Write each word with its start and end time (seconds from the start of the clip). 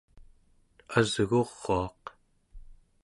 asguruaq 0.99 2.01